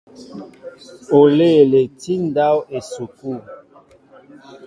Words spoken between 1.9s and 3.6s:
tí ndáw esukul.